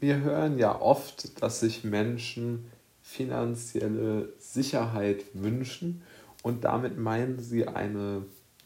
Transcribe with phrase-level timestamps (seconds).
[0.00, 2.70] wir hören ja oft, dass sich Menschen
[3.02, 6.02] finanzielle Sicherheit wünschen
[6.42, 8.24] und damit meinen sie eine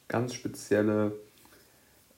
[0.08, 1.12] ganz spezielle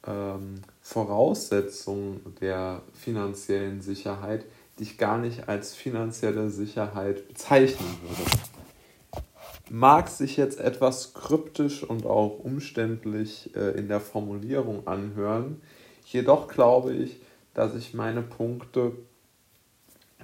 [0.07, 4.45] ähm, Voraussetzung der finanziellen Sicherheit,
[4.79, 9.23] die ich gar nicht als finanzielle Sicherheit bezeichnen würde.
[9.71, 15.63] Mag sich jetzt etwas kryptisch und auch umständlich äh, in der Formulierung anhören,
[16.05, 17.21] jedoch glaube ich,
[17.55, 18.93] dass ich meine Punkte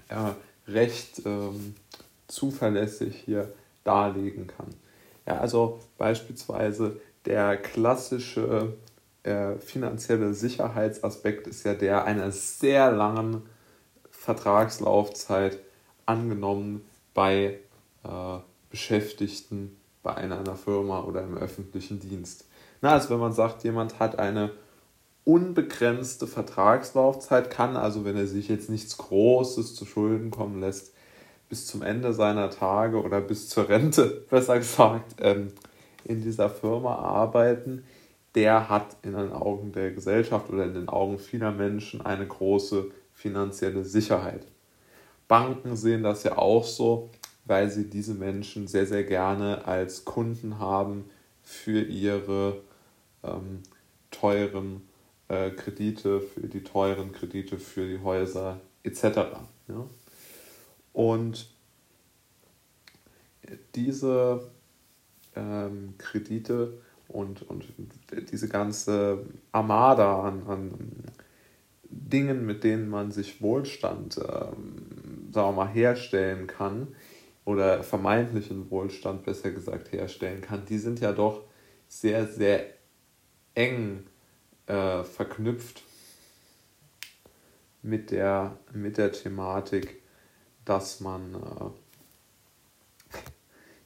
[0.08, 0.32] äh,
[0.70, 1.74] recht ähm,
[2.28, 3.52] zuverlässig hier
[3.84, 4.68] darlegen kann.
[5.26, 8.74] Ja, also beispielsweise der klassische
[9.22, 13.42] äh, finanzielle Sicherheitsaspekt ist ja der einer sehr langen
[14.10, 15.58] Vertragslaufzeit
[16.06, 16.82] angenommen
[17.14, 17.58] bei
[18.04, 18.38] äh,
[18.70, 22.46] Beschäftigten bei einer, einer Firma oder im öffentlichen Dienst.
[22.80, 24.50] Na, also wenn man sagt, jemand hat eine
[25.24, 30.94] unbegrenzte Vertragslaufzeit, kann also, wenn er sich jetzt nichts Großes zu Schulden kommen lässt,
[31.48, 35.48] bis zum Ende seiner Tage oder bis zur Rente, besser gesagt, ähm,
[36.04, 37.84] in dieser Firma arbeiten,
[38.34, 42.90] der hat in den Augen der Gesellschaft oder in den Augen vieler Menschen eine große
[43.12, 44.46] finanzielle Sicherheit.
[45.28, 47.10] Banken sehen das ja auch so,
[47.44, 51.10] weil sie diese Menschen sehr, sehr gerne als Kunden haben
[51.42, 52.62] für ihre
[53.24, 53.62] ähm,
[54.10, 54.82] teuren
[55.30, 59.04] äh, Kredite, für die teuren Kredite für die Häuser etc.
[59.68, 59.86] Ja?
[60.92, 61.48] Und
[63.74, 64.50] diese
[65.36, 67.64] ähm, Kredite und, und
[68.30, 70.72] diese ganze Armada an, an
[71.84, 76.88] Dingen, mit denen man sich Wohlstand, ähm, sagen wir mal, herstellen kann,
[77.44, 81.44] oder vermeintlichen Wohlstand besser gesagt herstellen kann, die sind ja doch
[81.88, 82.66] sehr, sehr
[83.54, 84.06] eng
[84.70, 85.82] äh, verknüpft
[87.82, 90.00] mit der, mit der Thematik,
[90.64, 91.70] dass man, äh,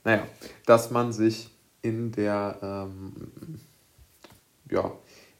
[0.04, 0.26] naja,
[0.66, 1.50] dass man sich
[1.82, 3.60] in der, ähm,
[4.70, 4.92] ja,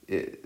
[0.07, 0.39] äh,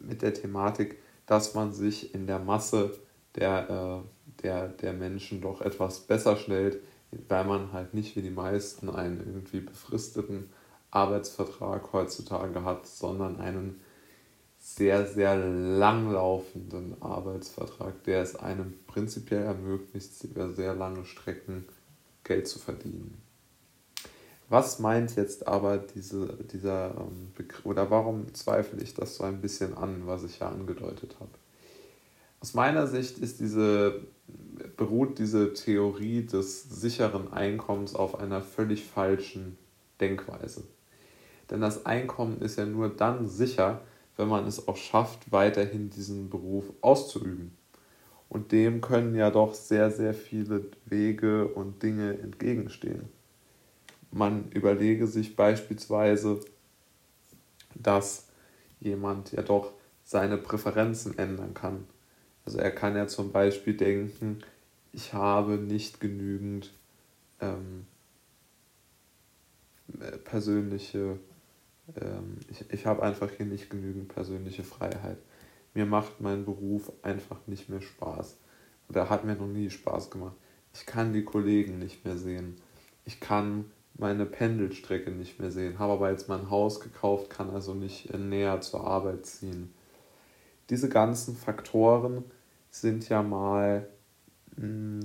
[0.00, 2.96] mit der Thematik, dass man sich in der Masse
[3.34, 6.80] der, äh, der, der Menschen doch etwas besser stellt,
[7.28, 10.50] weil man halt nicht wie die meisten einen irgendwie befristeten
[10.90, 13.80] Arbeitsvertrag heutzutage hat, sondern einen
[14.74, 21.64] sehr, sehr langlaufenden Arbeitsvertrag, der es einem prinzipiell ermöglicht, über sehr lange Strecken
[22.24, 23.16] Geld zu verdienen.
[24.48, 29.40] Was meint jetzt aber diese, dieser ähm, Begriff, oder warum zweifle ich das so ein
[29.40, 31.30] bisschen an, was ich ja angedeutet habe?
[32.40, 34.00] Aus meiner Sicht ist diese
[34.76, 39.56] beruht diese Theorie des sicheren Einkommens auf einer völlig falschen
[40.00, 40.64] Denkweise.
[41.50, 43.80] Denn das Einkommen ist ja nur dann sicher,
[44.16, 47.56] wenn man es auch schafft, weiterhin diesen Beruf auszuüben.
[48.28, 53.08] Und dem können ja doch sehr, sehr viele Wege und Dinge entgegenstehen.
[54.10, 56.40] Man überlege sich beispielsweise,
[57.74, 58.26] dass
[58.80, 59.72] jemand ja doch
[60.04, 61.86] seine Präferenzen ändern kann.
[62.44, 64.38] Also er kann ja zum Beispiel denken,
[64.92, 66.72] ich habe nicht genügend
[67.40, 67.86] ähm,
[70.00, 71.18] äh, persönliche,
[72.00, 75.18] ähm, ich, ich habe einfach hier nicht genügend persönliche Freiheit.
[75.74, 78.38] Mir macht mein Beruf einfach nicht mehr Spaß.
[78.88, 80.34] Oder hat mir noch nie Spaß gemacht.
[80.72, 82.56] Ich kann die Kollegen nicht mehr sehen.
[83.04, 83.66] Ich kann
[83.98, 85.78] meine Pendelstrecke nicht mehr sehen.
[85.78, 89.72] Habe aber jetzt mein Haus gekauft, kann also nicht näher zur Arbeit ziehen.
[90.70, 92.24] Diese ganzen Faktoren
[92.70, 93.88] sind ja mal
[94.56, 95.00] hm,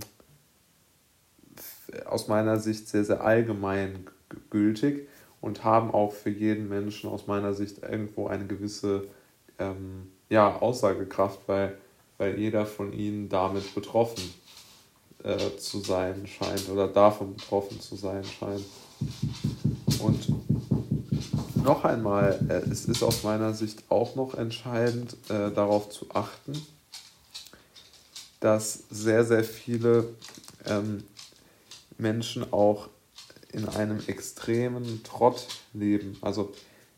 [2.06, 4.08] aus meiner Sicht sehr, sehr allgemein
[4.50, 5.08] gültig
[5.42, 9.08] und haben auch für jeden Menschen aus meiner Sicht irgendwo eine gewisse
[9.60, 11.78] ähm, ja, Aussagekraft, weil,
[12.18, 14.24] weil jeder von ihnen damit betroffen
[15.24, 18.66] äh, zu sein scheint oder davon betroffen zu sein scheint.
[20.00, 20.28] Und
[21.64, 26.54] noch einmal, äh, es ist aus meiner Sicht auch noch entscheidend, äh, darauf zu achten,
[28.40, 30.10] dass sehr, sehr viele
[30.66, 31.04] ähm,
[31.98, 32.90] Menschen auch
[33.54, 36.18] in einem extremen Trott leben.
[36.22, 36.54] Also,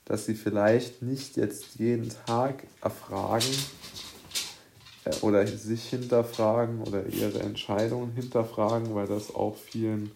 [0.05, 3.45] dass sie vielleicht nicht jetzt jeden Tag erfragen
[5.05, 10.11] äh, oder sich hinterfragen oder ihre Entscheidungen hinterfragen, weil das auch vielen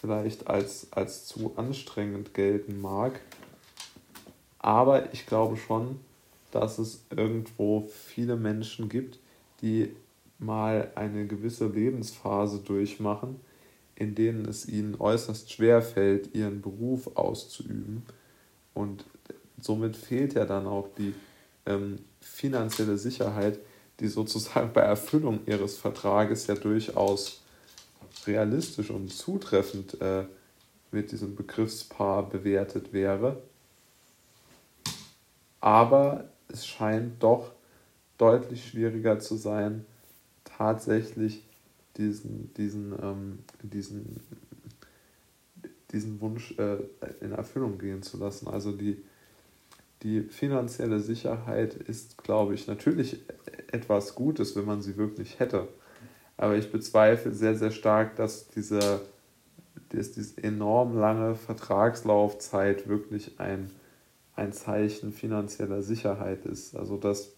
[0.00, 3.20] vielleicht als, als zu anstrengend gelten mag.
[4.58, 6.00] Aber ich glaube schon,
[6.50, 9.18] dass es irgendwo viele Menschen gibt,
[9.62, 9.94] die
[10.38, 13.40] mal eine gewisse Lebensphase durchmachen,
[13.96, 18.04] in denen es ihnen äußerst schwer fällt, ihren Beruf auszuüben.
[18.74, 19.04] Und
[19.60, 21.14] somit fehlt ja dann auch die
[21.64, 23.58] ähm, finanzielle Sicherheit,
[24.00, 27.40] die sozusagen bei Erfüllung ihres Vertrages ja durchaus
[28.26, 30.24] realistisch und zutreffend äh,
[30.90, 33.42] mit diesem Begriffspaar bewertet wäre.
[35.60, 37.52] Aber es scheint doch
[38.18, 39.84] deutlich schwieriger zu sein,
[40.44, 41.42] tatsächlich
[41.96, 44.20] diesen, diesen, ähm, diesen,
[45.92, 46.78] diesen Wunsch äh,
[47.20, 48.48] in Erfüllung gehen zu lassen.
[48.48, 49.02] Also die,
[50.02, 53.20] die finanzielle Sicherheit ist, glaube ich, natürlich
[53.72, 55.68] etwas Gutes, wenn man sie wirklich hätte.
[56.36, 59.00] Aber ich bezweifle sehr, sehr stark, dass diese,
[59.90, 63.70] dass diese enorm lange Vertragslaufzeit wirklich ein,
[64.34, 66.76] ein Zeichen finanzieller Sicherheit ist.
[66.76, 67.35] Also das,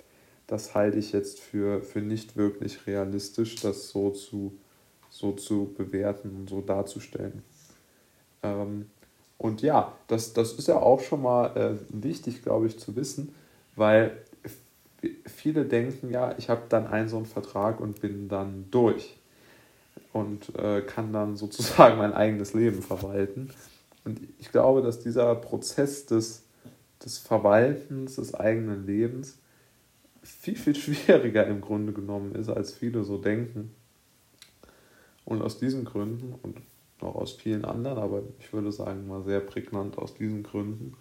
[0.48, 4.58] das halte ich jetzt für, für nicht wirklich realistisch, das so zu,
[5.10, 7.42] so zu bewerten und so darzustellen.
[8.42, 8.86] Ähm,
[9.36, 13.34] und ja, das, das ist ja auch schon mal äh, wichtig, glaube ich, zu wissen,
[13.76, 14.16] weil
[15.26, 19.16] viele denken ja, ich habe dann einen so einen Vertrag und bin dann durch
[20.12, 23.50] und äh, kann dann sozusagen mein eigenes Leben verwalten.
[24.04, 26.44] Und ich glaube, dass dieser Prozess des,
[27.04, 29.36] des Verwaltens des eigenen Lebens
[30.28, 33.74] viel, viel schwieriger im Grunde genommen ist, als viele so denken.
[35.24, 36.60] Und aus diesen Gründen und
[37.00, 40.96] auch aus vielen anderen, aber ich würde sagen mal sehr prägnant aus diesen Gründen,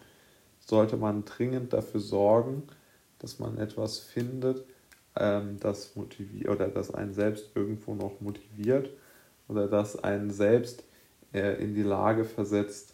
[0.59, 2.63] sollte man dringend dafür sorgen,
[3.19, 4.65] dass man etwas findet,
[5.15, 8.89] ähm, das motiviert oder das einen selbst irgendwo noch motiviert
[9.47, 10.83] oder das einen selbst
[11.33, 12.93] äh, in die Lage versetzt,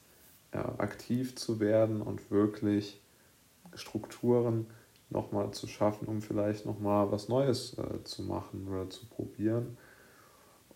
[0.52, 3.02] äh, aktiv zu werden und wirklich
[3.76, 4.68] Strukturen
[5.14, 9.78] nochmal zu schaffen, um vielleicht nochmal was Neues äh, zu machen oder zu probieren.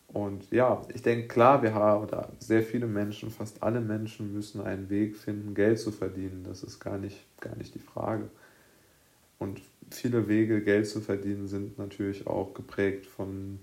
[0.08, 4.62] Und ja, ich denke, klar, wir haben, oder sehr viele Menschen, fast alle Menschen müssen
[4.62, 6.46] einen Weg finden, Geld zu verdienen.
[6.46, 8.30] Das ist gar nicht, gar nicht die Frage.
[9.38, 9.62] Und
[9.92, 13.60] viele Wege, Geld zu verdienen, sind natürlich auch geprägt von,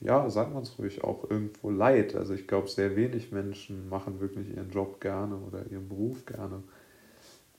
[0.00, 2.16] ja, sagt man es ruhig, auch irgendwo Leid.
[2.16, 6.62] Also ich glaube, sehr wenig Menschen machen wirklich ihren Job gerne oder ihren Beruf gerne.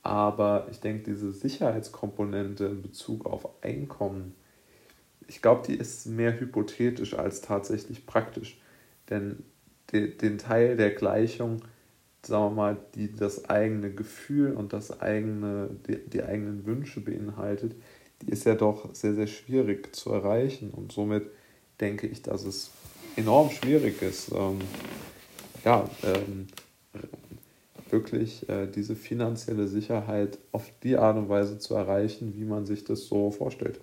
[0.04, 4.36] Aber ich denke, diese Sicherheitskomponente in Bezug auf Einkommen,
[5.28, 8.60] ich glaube, die ist mehr hypothetisch als tatsächlich praktisch.
[9.10, 9.44] Denn
[9.92, 11.62] den Teil der Gleichung,
[12.24, 17.76] sagen wir mal, die das eigene Gefühl und das eigene, die, die eigenen Wünsche beinhaltet,
[18.22, 20.72] die ist ja doch sehr, sehr schwierig zu erreichen.
[20.72, 21.30] Und somit
[21.80, 22.72] denke ich, dass es
[23.16, 24.60] enorm schwierig ist, ähm,
[25.66, 26.48] ja, ähm,
[27.92, 32.84] wirklich äh, diese finanzielle Sicherheit auf die Art und Weise zu erreichen, wie man sich
[32.84, 33.82] das so vorstellt.